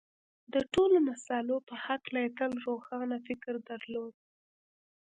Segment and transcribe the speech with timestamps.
[0.53, 4.13] د ټولو مسألو په هکله یې تل روښانه فکر درلود